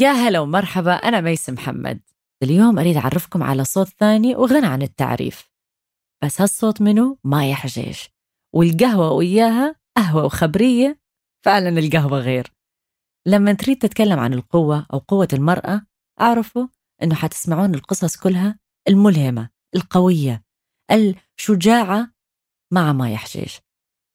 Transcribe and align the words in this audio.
يا 0.00 0.10
هلا 0.12 0.40
ومرحبا 0.40 0.92
أنا 0.92 1.20
ميس 1.20 1.50
محمد. 1.50 2.00
اليوم 2.42 2.78
أريد 2.78 2.96
أعرفكم 2.96 3.42
على 3.42 3.64
صوت 3.64 3.88
ثاني 3.88 4.36
وغنى 4.36 4.66
عن 4.66 4.82
التعريف. 4.82 5.50
بس 6.24 6.40
هالصوت 6.40 6.82
منه 6.82 7.18
ما 7.24 7.50
يحجيش 7.50 8.10
والقهوة 8.54 9.10
وإياها 9.10 9.76
قهوة 9.96 10.24
وخبرية؟ 10.24 11.00
فعلا 11.44 11.68
القهوة 11.68 12.18
غير. 12.18 12.52
لما 13.26 13.52
تريد 13.52 13.78
تتكلم 13.78 14.18
عن 14.18 14.34
القوة 14.34 14.86
أو 14.92 14.98
قوة 14.98 15.28
المرأة 15.32 15.86
أعرفوا 16.20 16.66
أنه 17.02 17.14
حتسمعون 17.14 17.74
القصص 17.74 18.16
كلها 18.16 18.58
الملهمة 18.88 19.50
القوية 19.74 20.44
الشجاعة 20.90 22.12
مع 22.72 22.92
ما 22.92 23.12
يحجيش 23.12 23.60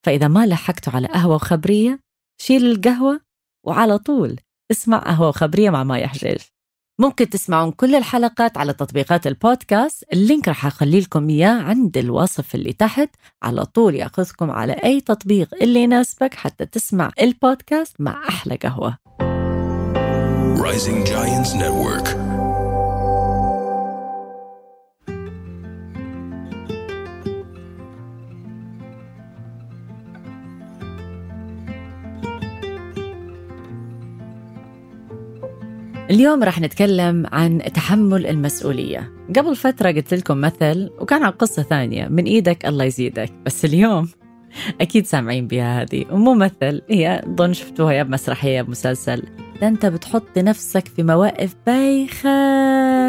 فإذا 0.05 0.27
ما 0.27 0.45
لحقتوا 0.45 0.93
على 0.93 1.07
قهوة 1.07 1.35
وخبرية 1.35 1.99
شيل 2.41 2.65
القهوة 2.65 3.21
وعلى 3.65 3.97
طول 3.97 4.39
اسمع 4.71 4.97
قهوة 4.97 5.27
وخبرية 5.27 5.69
مع 5.69 5.83
ما 5.83 5.97
يحجيج 5.97 6.37
ممكن 6.99 7.29
تسمعون 7.29 7.71
كل 7.71 7.95
الحلقات 7.95 8.57
على 8.57 8.73
تطبيقات 8.73 9.27
البودكاست. 9.27 10.03
اللينك 10.13 10.47
رح 10.47 10.65
أخلي 10.65 10.99
لكم 10.99 11.29
إياه 11.29 11.61
عند 11.61 11.97
الوصف 11.97 12.55
اللي 12.55 12.73
تحت. 12.73 13.09
على 13.43 13.65
طول 13.65 13.95
يأخذكم 13.95 14.51
على 14.51 14.73
أي 14.73 15.01
تطبيق 15.01 15.49
اللي 15.61 15.79
يناسبك 15.83 16.33
حتى 16.33 16.65
تسمع 16.65 17.11
البودكاست 17.21 18.01
مع 18.01 18.27
أحلى 18.29 18.55
قهوة. 18.55 18.97
Rising 20.57 21.05
Giants 21.05 21.53
Network. 21.53 22.26
اليوم 36.09 36.43
رح 36.43 36.61
نتكلم 36.61 37.25
عن 37.31 37.61
تحمل 37.73 38.27
المسؤولية. 38.27 39.11
قبل 39.35 39.55
فترة 39.55 39.91
قلت 39.91 40.13
لكم 40.13 40.41
مثل 40.41 40.89
وكان 40.99 41.23
عن 41.23 41.31
قصة 41.31 41.63
ثانية 41.63 42.07
من 42.07 42.23
إيدك 42.23 42.65
الله 42.65 42.85
يزيدك. 42.85 43.33
بس 43.45 43.65
اليوم 43.65 44.09
أكيد 44.81 45.05
سامعين 45.05 45.47
بها 45.47 45.81
هذه. 45.81 46.05
ومو 46.11 46.33
مثل 46.33 46.81
هي 46.89 47.21
ظن 47.35 47.53
شفتوها 47.53 47.93
يا 47.93 48.03
بمسرحية 48.03 48.61
بمسلسل. 48.61 49.23
ده 49.61 49.67
أنت 49.67 49.85
بتحط 49.85 50.37
نفسك 50.37 50.87
في 50.87 51.03
مواقف 51.03 51.55
بايخة. 51.65 52.29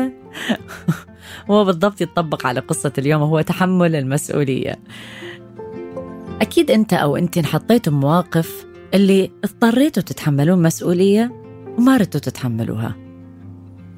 وهو 1.48 1.64
بالضبط 1.64 2.00
يتطبق 2.00 2.46
على 2.46 2.60
قصة 2.60 2.92
اليوم 2.98 3.22
وهو 3.22 3.40
تحمل 3.40 3.96
المسؤولية. 3.96 4.78
أكيد 6.40 6.70
أنت 6.70 6.92
أو 6.92 7.16
أنت 7.16 7.38
انحطيتوا 7.38 7.92
مواقف 7.92 8.66
اللي 8.94 9.30
اضطريتوا 9.44 10.02
تتحملون 10.02 10.62
مسؤولية 10.62 11.37
وما 11.78 11.96
ردتوا 11.96 12.20
تتحملوها. 12.20 12.96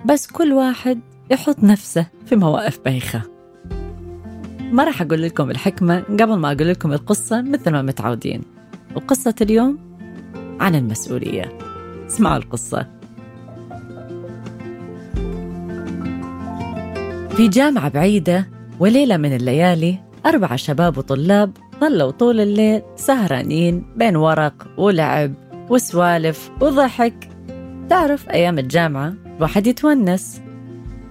بس 0.06 0.26
كل 0.26 0.52
واحد 0.52 1.00
يحط 1.30 1.64
نفسه 1.64 2.06
في 2.26 2.36
مواقف 2.36 2.80
بايخة. 2.84 3.22
ما 4.72 4.84
راح 4.84 5.02
أقول 5.02 5.22
لكم 5.22 5.50
الحكمة 5.50 6.00
قبل 6.00 6.34
ما 6.34 6.52
أقول 6.52 6.68
لكم 6.68 6.92
القصة 6.92 7.42
مثل 7.42 7.70
ما 7.70 7.82
متعودين. 7.82 8.42
وقصة 8.94 9.34
اليوم 9.40 9.78
عن 10.60 10.74
المسؤولية. 10.74 11.58
اسمعوا 12.06 12.36
القصة. 12.36 12.86
في 17.30 17.48
جامعة 17.48 17.88
بعيدة 17.88 18.48
وليلة 18.78 19.16
من 19.16 19.36
الليالي 19.36 19.98
أربعة 20.26 20.56
شباب 20.56 20.98
وطلاب 20.98 21.56
ظلوا 21.80 22.10
طول 22.10 22.40
الليل 22.40 22.82
سهرانين 22.96 23.84
بين 23.96 24.16
ورق 24.16 24.68
ولعب 24.78 25.34
وسوالف 25.70 26.50
وضحك 26.60 27.29
تعرف 27.90 28.28
أيام 28.28 28.58
الجامعة 28.58 29.14
الواحد 29.36 29.66
يتونس 29.66 30.40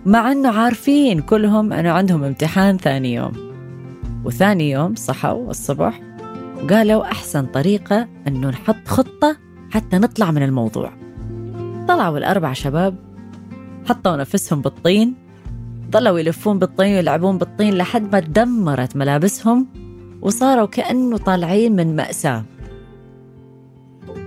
مع 0.05 0.31
أنه 0.31 0.49
عارفين 0.49 1.21
كلهم 1.21 1.73
أنه 1.73 1.91
عندهم 1.91 2.23
امتحان 2.23 2.77
ثاني 2.77 3.13
يوم. 3.13 3.31
وثاني 4.25 4.71
يوم 4.71 4.95
صحوا 4.95 5.49
الصبح 5.49 6.01
وقالوا 6.63 7.03
أحسن 7.03 7.45
طريقة 7.45 8.07
أنه 8.27 8.49
نحط 8.49 8.87
خطة 8.87 9.37
حتى 9.71 9.97
نطلع 9.97 10.31
من 10.31 10.43
الموضوع. 10.43 10.93
طلعوا 11.87 12.17
الأربع 12.17 12.53
شباب 12.53 12.95
حطوا 13.89 14.17
نفسهم 14.17 14.61
بالطين 14.61 15.15
ظلوا 15.91 16.19
يلفون 16.19 16.59
بالطين 16.59 16.95
ويلعبون 16.95 17.37
بالطين 17.37 17.73
لحد 17.73 18.11
ما 18.11 18.19
تدمرت 18.19 18.95
ملابسهم 18.95 19.67
وصاروا 20.21 20.65
كأنه 20.65 21.17
طالعين 21.17 21.75
من 21.75 21.95
مأساة. 21.95 22.43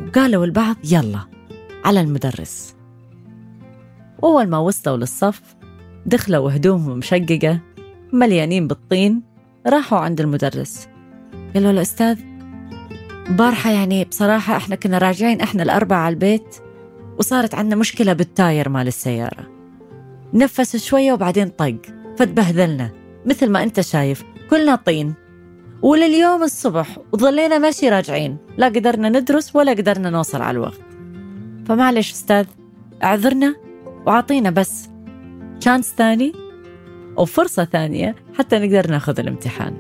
وقالوا 0.07 0.45
البعض 0.45 0.77
يلا 0.85 1.32
على 1.85 2.01
المدرس. 2.01 2.75
وأول 4.23 4.49
ما 4.49 4.59
وصلوا 4.59 4.97
للصف 4.97 5.43
دخلوا 6.07 6.57
هدومهم 6.57 6.99
مشققة 6.99 7.61
مليانين 8.13 8.67
بالطين 8.69 9.23
راحوا 9.67 9.99
عند 9.99 10.21
المدرس. 10.21 10.89
قالوا 11.55 11.73
له 11.73 11.83
أستاذ 11.83 12.19
بارحة 13.29 13.71
يعني 13.71 14.05
بصراحة 14.05 14.57
إحنا 14.57 14.77
كنا 14.77 14.99
راجعين 14.99 15.41
إحنا 15.41 15.63
الأربعة 15.63 15.99
على 15.99 16.13
البيت 16.13 16.57
وصارت 17.19 17.55
عندنا 17.55 17.77
مشكلة 17.77 18.13
بالتاير 18.13 18.69
مال 18.69 18.87
السيارة. 18.87 19.51
نفس 20.35 20.77
شوية 20.77 21.13
وبعدين 21.13 21.49
طق 21.49 21.77
فتبهذلنا. 22.17 22.91
مثل 23.27 23.51
ما 23.51 23.63
أنت 23.63 23.81
شايف 23.81 24.23
كلنا 24.51 24.77
طين. 24.77 25.15
ولليوم 25.83 26.43
الصبح 26.43 26.99
وظلينا 27.13 27.59
ماشي 27.59 27.89
راجعين 27.89 28.37
لا 28.57 28.67
قدرنا 28.67 29.09
ندرس 29.09 29.57
ولا 29.57 29.73
قدرنا 29.73 30.11
نوصل 30.11 30.43
على 30.43 30.55
الوقت. 30.55 30.92
فمعلش 31.67 32.13
أستاذ 32.13 32.47
اعذرنا 33.05 33.57
وعطينا 34.07 34.51
بس 34.51 34.89
شانس 35.61 35.95
ثاني 35.99 36.33
أو 37.19 37.25
فرصة 37.25 37.65
ثانية 37.65 38.15
حتى 38.39 38.59
نقدر 38.59 38.91
ناخذ 38.91 39.21
الامتحان. 39.21 39.77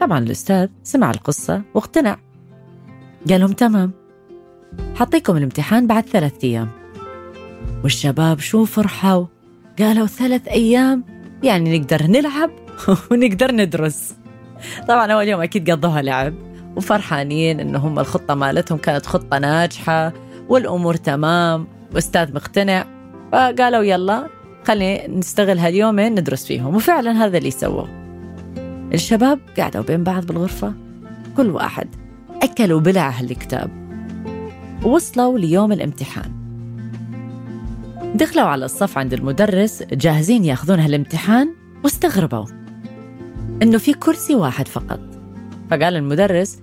طبعا 0.00 0.18
الأستاذ 0.18 0.68
سمع 0.82 1.10
القصة 1.10 1.62
واقتنع. 1.74 2.18
قال 3.30 3.40
لهم 3.40 3.52
تمام. 3.52 3.90
حطيكم 4.94 5.36
الامتحان 5.36 5.86
بعد 5.86 6.06
ثلاثة 6.06 6.48
أيام. 6.48 6.68
والشباب 7.82 8.38
شو 8.38 8.64
فرحوا؟ 8.64 9.26
قالوا 9.78 10.06
ثلاث 10.06 10.48
أيام؟ 10.48 11.04
يعني 11.42 11.78
نقدر 11.78 12.02
نلعب 12.02 12.50
ونقدر 13.10 13.52
ندرس. 13.52 14.14
طبعا 14.88 15.12
أول 15.12 15.28
يوم 15.28 15.40
أكيد 15.40 15.70
قضوها 15.70 16.02
لعب. 16.02 16.34
وفرحانين 16.76 17.60
إنه 17.60 17.78
هم 17.78 17.98
الخطة 17.98 18.34
مالتهم 18.34 18.78
كانت 18.78 19.06
خطة 19.06 19.38
ناجحة. 19.38 20.12
والأمور 20.52 20.94
تمام 20.94 21.66
وأستاذ 21.94 22.34
مقتنع. 22.34 22.84
فقالوا 23.32 23.82
يلا 23.82 24.28
خلينا 24.64 25.08
نستغل 25.08 25.58
هاليومين 25.58 26.12
ندرس 26.12 26.46
فيهم. 26.46 26.76
وفعلا 26.76 27.24
هذا 27.24 27.38
اللي 27.38 27.50
سووه 27.50 27.88
الشباب 28.94 29.38
قعدوا 29.58 29.82
بين 29.82 30.04
بعض 30.04 30.26
بالغرفة. 30.26 30.74
كل 31.36 31.50
واحد 31.50 31.88
أكلوا 32.42 32.80
بلع 32.80 33.20
الكتاب. 33.20 33.70
ووصلوا 34.84 35.38
ليوم 35.38 35.72
الامتحان. 35.72 36.32
دخلوا 38.14 38.44
على 38.44 38.64
الصف 38.64 38.98
عند 38.98 39.12
المدرس 39.12 39.82
جاهزين 39.82 40.44
ياخذون 40.44 40.80
هالامتحان 40.80 41.54
واستغربوا 41.84 42.46
إنه 43.62 43.78
في 43.78 43.92
كرسي 43.92 44.34
واحد 44.34 44.68
فقط. 44.68 45.00
فقال 45.70 45.96
المدرس 45.96 46.58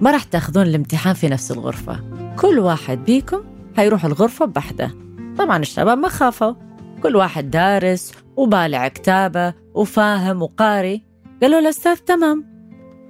ما 0.00 0.10
راح 0.10 0.24
تاخذون 0.24 0.66
الامتحان 0.66 1.14
في 1.14 1.28
نفس 1.28 1.52
الغرفة. 1.52 2.21
كل 2.40 2.58
واحد 2.58 2.98
بيكم 2.98 3.72
حيروح 3.76 4.04
الغرفة 4.04 4.44
بحده 4.44 5.02
طبعا 5.38 5.58
الشباب 5.58 5.98
ما 5.98 6.08
خافوا. 6.08 6.54
كل 7.02 7.16
واحد 7.16 7.50
دارس 7.50 8.12
وبالع 8.36 8.88
كتابة 8.88 9.54
وفاهم 9.74 10.42
وقاري. 10.42 11.06
قالوا 11.42 11.58
الأستاذ 11.58 11.96
تمام. 11.96 12.52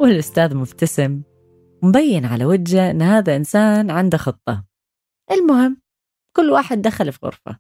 والأستاذ 0.01 0.55
مبتسم. 0.55 1.23
مبين 1.83 2.25
على 2.25 2.45
وجهه 2.45 2.91
أن 2.91 3.03
هذا 3.03 3.37
إنسان 3.37 3.91
عنده 3.91 4.19
خطة. 4.19 4.65
المهم 5.31 5.83
كل 6.37 6.51
واحد 6.51 6.83
دخل 6.83 7.13
في 7.13 7.19
غرفة. 7.27 7.59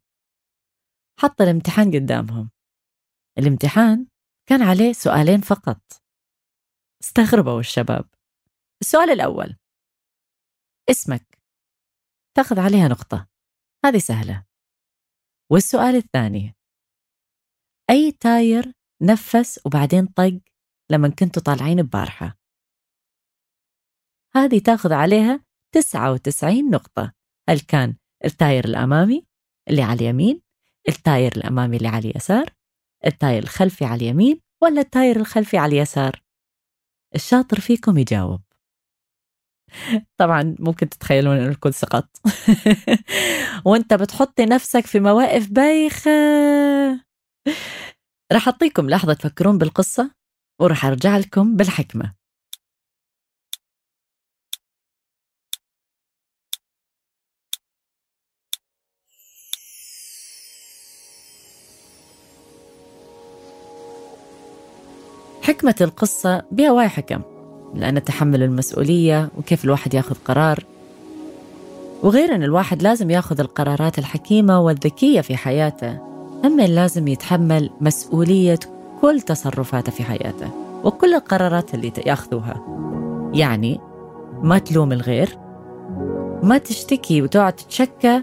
حط 1.21 1.41
الامتحان 1.41 1.95
قدامهم. 1.95 2.51
الامتحان 3.39 4.07
كان 4.49 4.63
عليه 4.63 4.93
سؤالين 4.93 5.41
فقط. 5.41 5.81
استغربوا 7.03 7.61
الشباب. 7.61 8.05
السؤال 8.81 9.11
الأول 9.11 9.57
اسمك. 10.91 11.32
تاخذ 12.37 12.61
عليها 12.61 12.89
نقطة. 12.89 13.29
هذه 13.85 13.99
سهلة. 13.99 14.45
والسؤال 15.51 15.97
الثاني. 15.97 16.57
أي 17.91 18.13
تاير 18.13 18.73
نسم 19.03 19.61
وبعدين 19.67 20.07
طق 20.07 20.41
لما 20.91 21.09
كنتوا 21.09 21.43
طالعين 21.43 21.83
ببارحة؟ 21.83 22.39
هذه 24.35 24.59
تاخذ 24.59 24.93
عليها 24.93 25.45
99 25.75 26.71
نقطة. 26.71 27.13
هل 27.49 27.61
كان 27.61 27.97
التاير 28.25 28.65
الأمامي 28.65 29.27
اللي 29.69 29.83
على 29.83 30.01
اليمين 30.01 30.43
التاير 30.89 31.33
الأمامي 31.37 31.77
اللي 31.77 31.89
على 31.89 32.11
اليسار 32.11 32.55
التاير 33.07 33.43
الخلفي 33.43 33.85
على 33.85 33.97
اليمين 34.05 34.41
ولا 34.63 34.81
التاير 34.81 35.17
الخلفي 35.17 35.59
على 35.59 35.77
اليسار؟ 35.77 36.23
الشاطر 37.15 37.61
فيكم 37.61 37.99
يجاوب. 37.99 38.41
طبعا 40.21 40.57
ممكن 40.59 40.89
تتخيلون 40.89 41.37
إنه 41.37 41.49
الكل 41.49 41.75
سقط. 41.75 42.21
وأنت 43.67 43.95
بتحطي 43.95 44.45
نفسك 44.47 44.87
في 44.87 45.01
مواقف 45.01 45.49
بايخة. 45.51 46.11
رح 48.33 48.49
أعطيكم 48.49 48.91
لحظة 48.91 49.13
تفكرون 49.13 49.59
بالقصة 49.59 50.11
ورح 50.61 50.87
أرجع 50.87 51.19
لكم 51.19 51.57
بالحكمة. 51.57 52.15
حكمة 65.43 65.75
القصة 65.81 66.43
بها 66.51 66.73
واي 66.73 66.89
حكم. 66.89 67.32
لأن 67.75 68.05
تحمل 68.05 68.43
المسؤولية 68.43 69.29
وكيف 69.39 69.65
الواحد 69.65 69.95
ياخذ 69.95 70.15
قرار. 70.25 70.65
وغير 72.03 72.35
أن 72.35 72.43
الواحد 72.43 72.83
لازم 72.83 73.11
ياخذ 73.11 73.41
القرارات 73.41 73.99
الحكيمة 73.99 74.61
والذكية 74.61 75.21
في 75.21 75.37
حياته. 75.37 75.99
هم 76.45 76.61
لازم 76.61 77.09
يتحمل 77.09 77.71
مسؤولية 77.81 78.59
كل 79.01 79.21
تصرفاته 79.21 79.93
في 79.93 80.05
حياته 80.05 80.51
وكل 80.85 81.15
القرارات 81.15 81.75
اللي 81.75 81.93
ياخذوها. 82.07 82.63
يعني 83.35 83.81
ما 84.43 84.59
تلوم 84.59 84.93
الغير 84.93 85.39
ما 86.43 86.59
تشتكي 86.59 87.23
وتقعد 87.23 87.53
تتشكى 87.53 88.23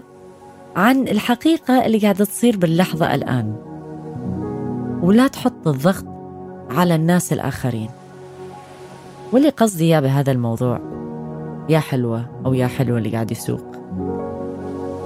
عن 0.76 1.08
الحقيقة 1.08 1.86
اللي 1.86 1.98
قاعدة 1.98 2.24
تصير 2.24 2.56
باللحظة 2.56 3.14
الآن. 3.14 3.56
ولا 5.02 5.26
تحط 5.26 5.68
الضغط 5.68 6.04
على 6.70 6.94
الناس 6.94 7.32
الآخرين. 7.32 7.90
واللي 9.32 9.48
قصدي 9.48 9.84
إياه 9.84 10.00
بهذا 10.00 10.32
الموضوع. 10.32 10.80
يا 11.68 11.78
حلوة 11.78 12.26
أو 12.46 12.54
يا 12.54 12.66
حلوة 12.66 12.98
اللي 12.98 13.10
قاعد 13.10 13.30
يسوق. 13.30 13.64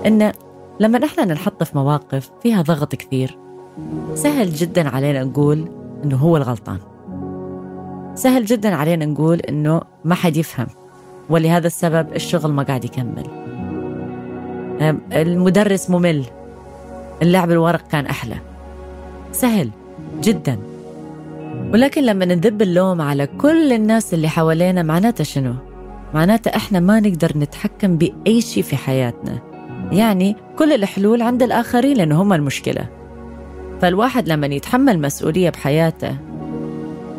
إن 0.06 0.32
لما 0.81 0.99
نحن 0.99 1.29
ننحط 1.29 1.62
في 1.62 1.79
مواقف 1.79 2.31
فيها 2.43 2.62
ضغط 2.62 2.94
كثير 2.94 3.38
سهل 4.15 4.53
جدا 4.53 4.88
علينا 4.88 5.25
نقول 5.25 5.69
إنه 6.05 6.17
هو 6.17 6.37
الغلطان. 6.37 6.79
سهل 8.15 8.44
جدا 8.44 8.75
علينا 8.75 9.06
نقول 9.06 9.41
إنه 9.41 9.81
ما 10.05 10.15
حد 10.15 10.37
يفهم 10.37 10.67
ولهذا 11.31 11.67
السبب 11.67 12.12
الشغل 12.15 12.53
ما 12.53 12.62
قاعد 12.62 12.85
يكمل. 12.85 13.27
المدرس 15.12 15.91
ممل 15.91 16.25
اللعب 17.23 17.50
الورق 17.50 17.88
كان 17.88 18.06
أحلى. 18.06 18.37
سهل 19.32 19.70
جدا. 20.23 20.59
ولكن 21.75 22.03
لما 22.03 22.25
نذب 22.25 22.62
اللوم 22.62 23.00
على 23.00 23.26
كل 23.26 23.73
الناس 23.73 24.15
اللي 24.15 24.29
حوالينا 24.29 24.82
معناتها 24.82 25.25
شنو؟ 25.25 25.55
معناتها 26.15 26.56
إحنا 26.56 26.81
ما 26.81 27.00
نقدر 27.00 27.38
نتحكم 27.38 27.97
بأي 27.97 28.41
شيء 28.41 28.62
في 28.62 28.76
حياتنا. 28.76 29.38
يعني 29.93 30.37
كل 30.59 30.73
الحلول 30.73 31.23
عند 31.23 31.43
الآخرين 31.43 31.97
لأنه 31.97 32.23
هم 32.23 32.32
المشكلة. 32.32 32.88
فالواحد 33.81 34.29
لما 34.29 34.47
يتحمل 34.47 35.00
مسؤولية 35.00 35.50
بحياته 35.50 36.17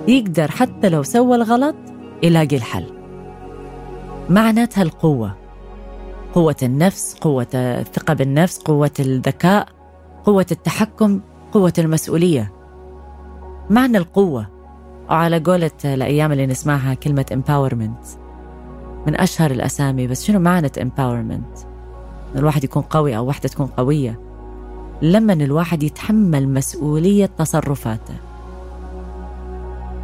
يقدر 0.07 0.51
حتى 0.51 0.89
لو 0.89 1.03
سوى 1.03 1.35
الغلط 1.35 1.75
يلاقي 2.23 2.55
الحل. 2.55 2.85
معناتها 4.29 4.81
القوة. 4.81 5.35
قوة 6.33 6.57
النفس 6.63 7.17
قوة 7.21 7.47
الثقة 7.53 8.13
بالنفس 8.13 8.57
قوة 8.57 8.91
الذكاء 8.99 9.67
قوة 10.25 10.45
التحكم 10.51 11.21
قوة 11.51 11.73
المسؤولية. 11.79 12.54
معنى 13.69 13.97
القوة 13.97 14.47
أو 15.09 15.15
على 15.15 15.39
قولة 15.39 15.71
الأيام 15.85 16.31
اللي 16.31 16.45
نسمعها 16.45 16.93
كلمة 16.93 17.25
empowerment. 17.31 18.17
من 19.07 19.19
أشهر 19.19 19.51
الأسامي 19.51 20.07
بس 20.07 20.23
شنو 20.23 20.39
معنى 20.39 20.69
empowerment 20.69 21.65
الواحد 22.35 22.63
يكون 22.63 22.81
قوي 22.81 23.17
أو 23.17 23.25
واحدة 23.25 23.49
تكون 23.49 23.67
قوية. 23.67 24.19
لما 25.01 25.33
الواحد 25.33 25.83
يتحمل 25.83 26.49
مسؤولية 26.49 27.29
تصرفاته. 27.37 28.13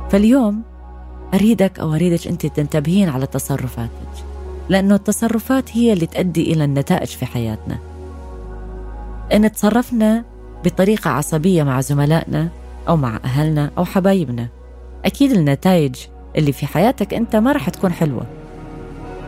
فاليوم 0.09 0.61
أريدك 1.33 1.79
أو 1.79 1.93
أريدك 1.93 2.27
أنت 2.27 2.45
تنتبهين 2.45 3.09
على 3.09 3.25
تصرفاتك. 3.25 3.91
لأنه 4.69 4.95
التصرفات 4.95 5.77
هي 5.77 5.93
اللي 5.93 6.05
تؤدي 6.05 6.53
إلى 6.53 6.63
النتائج 6.63 7.07
في 7.07 7.25
حياتنا. 7.25 7.77
إن 9.33 9.51
تصرفنا 9.51 10.25
بطريقة 10.65 11.09
عصبية 11.09 11.63
مع 11.63 11.81
زملائنا 11.81 12.49
أو 12.87 12.97
مع 12.97 13.19
أهلنا 13.25 13.71
أو 13.77 13.85
حبايبنا. 13.85 14.47
أكيد 15.05 15.31
النتائج 15.31 15.95
اللي 16.35 16.51
في 16.51 16.65
حياتك 16.65 17.13
أنت 17.13 17.35
ما 17.35 17.51
رح 17.51 17.69
تكون 17.69 17.91
حلوة. 17.91 18.25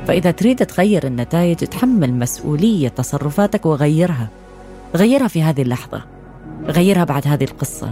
فإذا 0.08 0.32
تريد 0.32 0.66
تغير 0.66 1.08
النتائج 1.08 1.56
تحمل 1.58 2.14
مسؤولية 2.14 2.88
تصرفاتك 2.88 3.66
وغيرها. 3.66 4.28
غيرها 4.96 5.28
في 5.28 5.44
هذه 5.44 5.62
اللحظة. 5.62 6.02
غيرها 6.66 7.04
بعد 7.04 7.28
هذه 7.28 7.44
القصة. 7.44 7.92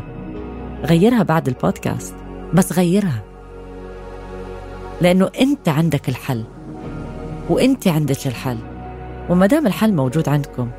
غيرها 0.83 1.23
بعد 1.23 1.47
البودكاست. 1.47 2.15
بس 2.53 2.73
غيرها. 2.73 3.23
لأنه 5.01 5.29
أنت 5.41 5.69
عندك 5.69 6.09
الحل. 6.09 6.43
وأنت 7.49 7.87
عندك 7.87 8.27
الحل. 8.27 8.57
وما 9.29 9.45
دام 9.45 9.67
الحل 9.67 9.93
موجود 9.93 10.29
عندكم 10.29 10.69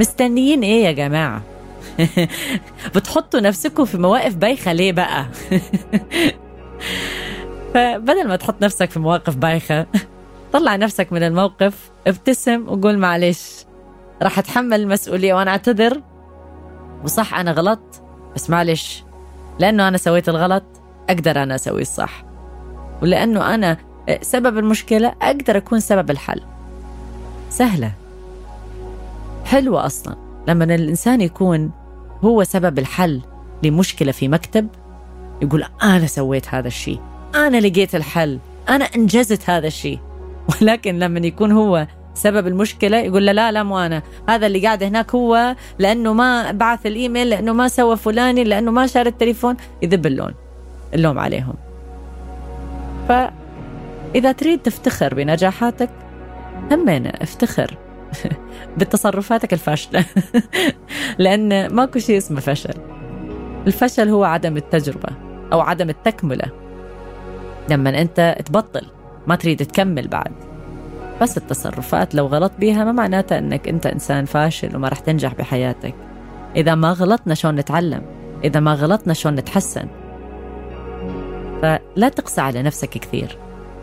مستنيين 0.00 0.62
إيه 0.62 0.84
يا 0.84 0.92
جماعة؟ 0.92 1.42
بتحطوا 2.94 3.40
نفسكم 3.40 3.84
في 3.84 3.98
مواقف 3.98 4.34
بايخة 4.34 4.72
ليه 4.72 4.92
بقى؟ 4.92 5.26
فبدل 7.74 8.28
ما 8.28 8.36
تحط 8.36 8.62
نفسك 8.62 8.90
في 8.90 8.98
مواقف 8.98 9.36
بايخة 9.36 9.86
طلع 10.52 10.76
نفسك 10.76 11.12
من 11.12 11.22
الموقف 11.22 11.90
ابتسم 12.06 12.68
وقول 12.68 12.98
معلش 12.98 13.64
راح 14.22 14.38
أتحمل 14.38 14.80
المسؤولية 14.80 15.34
وأنا 15.34 15.50
أعتذر. 15.50 16.02
وصح 17.04 17.34
أنا 17.34 17.52
غلط 17.52 18.02
بس 18.34 18.50
معلش 18.50 19.04
لأنه 19.58 19.88
أنا 19.88 19.98
سويت 19.98 20.28
الغلط 20.28 20.64
أقدر 21.08 21.42
أنا 21.42 21.54
أسوي 21.54 21.82
الصح. 21.82 22.24
ولأنه 23.02 23.54
أنا 23.54 23.76
سبب 24.22 24.58
المشكلة 24.58 25.14
أقدر 25.22 25.56
أكون 25.56 25.80
سبب 25.80 26.10
الحل. 26.10 26.40
سهلة. 27.50 27.92
حلوة 29.44 29.86
أصلا. 29.86 30.16
لما 30.48 30.64
الإنسان 30.64 31.20
يكون 31.20 31.70
هو 32.24 32.44
سبب 32.44 32.78
الحل 32.78 33.20
لمشكلة 33.62 34.12
في 34.12 34.28
مكتب 34.28 34.68
يقول 35.42 35.64
أنا 35.82 36.06
سويت 36.06 36.54
هذا 36.54 36.68
الشيء 36.68 37.00
أنا 37.34 37.56
لقيت 37.56 37.94
الحل 37.94 38.38
أنا 38.68 38.84
أنجزت 38.84 39.50
هذا 39.50 39.66
الشيء. 39.66 39.98
ولكن 40.62 40.98
لما 40.98 41.26
يكون 41.26 41.52
هو 41.52 41.86
سبب 42.14 42.46
المشكلة 42.46 42.96
يقول 42.96 43.26
له 43.26 43.32
لا 43.32 43.52
لا 43.52 43.62
مو 43.62 43.78
أنا. 43.78 44.02
هذا 44.28 44.46
اللي 44.46 44.66
قاعد 44.66 44.82
هناك 44.82 45.14
هو 45.14 45.56
لأنه 45.78 46.12
ما 46.12 46.52
بعث 46.52 46.86
الإيميل 46.86 47.30
لأنه 47.30 47.52
ما 47.52 47.68
سوى 47.68 47.96
فلاني 47.96 48.44
لأنه 48.44 48.70
ما 48.70 48.86
شار 48.86 49.06
التليفون 49.06 49.56
يذب 49.82 50.06
اللون 50.06 50.34
اللوم 50.94 51.18
عليهم. 51.18 51.54
فإذا 53.08 54.32
تريد 54.32 54.58
تفتخر 54.58 55.14
بنجاحاتك 55.14 55.90
همنا 56.70 57.22
افتخر 57.22 57.76
بتصرفاتك 58.78 59.52
الفاشلة. 59.52 60.04
لأن 61.18 61.74
ماكو 61.74 61.98
شيء 61.98 62.18
اسمه 62.18 62.40
فشل. 62.40 62.74
الفشل 63.66 64.08
هو 64.08 64.24
عدم 64.24 64.56
التجربة 64.56 65.08
أو 65.52 65.60
عدم 65.60 65.88
التكملة. 65.88 66.46
لما 67.70 68.00
أنت 68.00 68.36
تبطل 68.46 68.86
ما 69.26 69.36
تريد 69.36 69.66
تكمل 69.66 70.08
بعد. 70.08 70.32
بس 71.20 71.38
التصرفات 71.38 72.14
لو 72.14 72.26
غلط 72.26 72.52
بيها 72.58 72.84
ما 72.84 72.92
معناتها 72.92 73.38
إنك 73.38 73.68
أنت 73.68 73.86
إنسان 73.86 74.24
فاشل 74.24 74.76
وما 74.76 74.88
رح 74.88 74.98
تنجح 74.98 75.34
بحياتك. 75.34 75.94
إذا 76.56 76.74
ما 76.74 76.92
غلطنا 76.92 77.34
شلون 77.34 77.56
نتعلم؟ 77.56 78.02
إذا 78.44 78.60
ما 78.60 78.74
غلطنا 78.74 79.14
شلون 79.14 79.34
نتحسن؟ 79.34 79.86
فلا 81.62 82.08
تقسى 82.08 82.40
على 82.40 82.62
نفسك 82.62 82.88
كثير. 82.88 83.38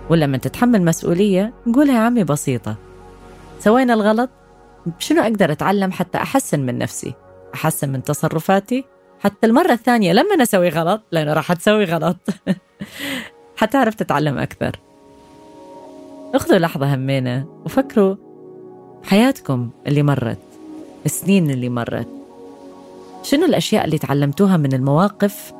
ولما 0.09 0.38
تتحمل 0.38 0.86
مسؤولية 0.86 1.53
نقولها 1.67 1.95
يا 1.95 2.00
عمي 2.00 2.24
بسيطة. 2.24 2.88
سوينا 3.60 3.94
الغلط؟ 3.94 4.30
شنو 5.00 5.22
أقدر 5.22 5.51
أتعلم 5.51 5.92
حتى 5.92 6.18
أحسن 6.18 6.60
من 6.60 6.78
نفسي؟ 6.78 7.13
أحسن 7.56 7.89
من 7.89 8.04
تصرفاتي؟ 8.04 8.86
حتى 9.20 9.48
المرة 9.48 9.72
الثانية 9.72 10.13
لما 10.13 10.44
أسوي 10.44 10.70
غلط 10.70 11.01
لأنه 11.12 11.34
راح 11.34 11.54
تسوي 11.54 11.86
غلط. 11.86 12.18
حتعرف 13.58 13.96
تتعلم 13.96 14.38
أكثر. 14.38 14.80
اخذوا 16.36 16.60
لحظة 16.60 16.96
همينة 16.96 17.46
وفكروا 17.66 18.16
حياتكم 19.04 19.70
اللي 19.88 20.04
مرت 20.04 20.39
السنين 21.06 21.50
اللي 21.50 21.70
مرت. 21.70 22.08
شنو 23.24 23.46
الأشياء 23.46 23.86
اللي 23.86 23.98
تعلمتوها 23.98 24.58
من 24.58 24.74
المواقف 24.74 25.54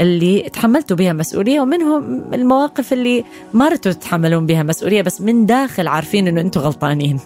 اللي 0.00 0.40
تحملتوا 0.40 0.96
بها 0.96 1.12
مسؤولية 1.12 1.60
ومنهم 1.60 2.34
المواقف 2.34 2.92
اللي 2.92 3.24
ما 3.54 3.68
رتوا 3.68 3.92
تتحملون 3.92 4.46
بها 4.46 4.62
مسؤولية 4.62 5.02
بس 5.02 5.20
من 5.20 5.46
داخل 5.46 5.88
عارفين 5.88 6.28
إنه 6.28 6.40
أنتم 6.40 6.60
غلطانين؟ 6.60 7.20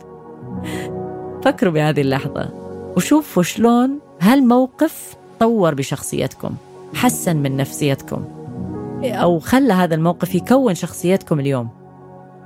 فكروا 1.44 1.72
بهذه 1.72 2.00
اللحظة 2.00 2.48
وشوفوا 2.96 3.42
شلون 3.42 3.98
هالموقف 4.20 5.16
طور 5.40 5.74
بشخصيتكم 5.74 6.54
حسن 6.94 7.36
من 7.36 7.56
نفسيتكم 7.56 8.24
أو 9.04 9.38
خلى 9.38 9.72
هذا 9.72 9.94
الموقف 9.94 10.34
يكون 10.34 10.74
شخصيتكم 10.74 11.40
اليوم. 11.40 11.68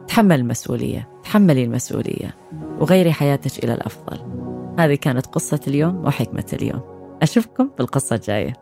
تحمل 0.09 0.41
المسؤولية 0.41 1.09
تحملي 1.25 1.65
المسؤولية 1.65 2.35
وغيري 2.81 3.13
حياتك 3.13 3.65
إلى 3.65 3.75
الأفضل. 3.75 4.19
هذه 4.79 4.95
كانت 4.95 5.27
قصة 5.27 5.61
اليوم 5.69 6.05
وحكمة 6.05 6.45
اليوم. 6.53 6.81
أشوفكم 7.23 7.71
في 7.77 7.81
القصة 7.81 8.17
الجاية. 8.17 8.53